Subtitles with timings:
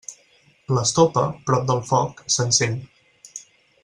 [0.77, 2.77] L'estopa, prop del foc, s'encén.